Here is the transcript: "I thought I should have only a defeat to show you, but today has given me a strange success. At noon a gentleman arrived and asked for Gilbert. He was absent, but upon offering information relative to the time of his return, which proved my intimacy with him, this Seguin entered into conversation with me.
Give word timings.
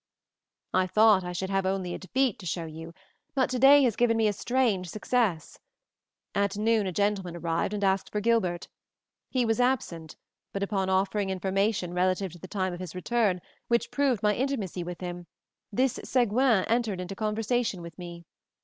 "I 0.73 0.87
thought 0.87 1.23
I 1.23 1.31
should 1.31 1.51
have 1.51 1.63
only 1.67 1.93
a 1.93 1.99
defeat 1.99 2.39
to 2.39 2.47
show 2.47 2.65
you, 2.65 2.91
but 3.35 3.51
today 3.51 3.83
has 3.83 3.95
given 3.95 4.17
me 4.17 4.27
a 4.27 4.33
strange 4.33 4.89
success. 4.89 5.59
At 6.33 6.57
noon 6.57 6.87
a 6.87 6.91
gentleman 6.91 7.35
arrived 7.35 7.71
and 7.75 7.83
asked 7.83 8.11
for 8.11 8.19
Gilbert. 8.19 8.67
He 9.29 9.45
was 9.45 9.59
absent, 9.59 10.15
but 10.53 10.63
upon 10.63 10.89
offering 10.89 11.29
information 11.29 11.93
relative 11.93 12.31
to 12.31 12.39
the 12.39 12.47
time 12.47 12.73
of 12.73 12.79
his 12.79 12.95
return, 12.95 13.41
which 13.67 13.91
proved 13.91 14.23
my 14.23 14.33
intimacy 14.33 14.83
with 14.83 15.01
him, 15.01 15.27
this 15.71 15.99
Seguin 16.03 16.65
entered 16.67 16.99
into 16.99 17.13
conversation 17.15 17.83
with 17.83 17.95
me. 17.99 18.25